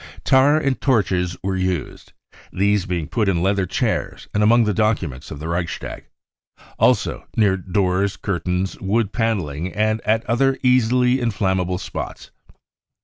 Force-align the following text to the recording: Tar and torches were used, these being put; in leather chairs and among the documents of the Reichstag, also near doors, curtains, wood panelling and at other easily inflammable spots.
Tar 0.23 0.57
and 0.57 0.81
torches 0.81 1.37
were 1.43 1.55
used, 1.55 2.13
these 2.51 2.87
being 2.87 3.07
put; 3.07 3.29
in 3.29 3.43
leather 3.43 3.67
chairs 3.67 4.27
and 4.33 4.41
among 4.41 4.63
the 4.63 4.73
documents 4.73 5.29
of 5.29 5.37
the 5.37 5.47
Reichstag, 5.47 6.05
also 6.79 7.27
near 7.37 7.55
doors, 7.55 8.17
curtains, 8.17 8.79
wood 8.81 9.13
panelling 9.13 9.71
and 9.73 10.01
at 10.01 10.25
other 10.25 10.57
easily 10.63 11.19
inflammable 11.21 11.77
spots. 11.77 12.31